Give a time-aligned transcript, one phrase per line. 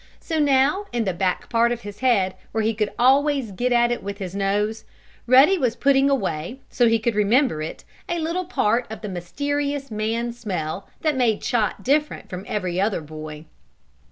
[0.19, 3.91] So, now, in the back part of his head, where he could always get at
[3.91, 4.83] it with his nose,
[5.27, 9.91] Ruddy was putting away, so he could remember it, a little part of the mysterious
[9.91, 13.45] man smell that made Chot different from every other boy.